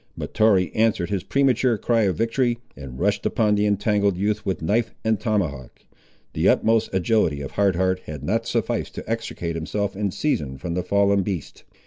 [0.17, 4.95] Mahtoree answered his premature cry of victory, and rushed upon the entangled youth, with knife
[5.05, 5.85] and tomahawk.
[6.33, 10.73] The utmost agility of Hard Heart had not sufficed to extricate himself in season from
[10.73, 11.65] the fallen beast.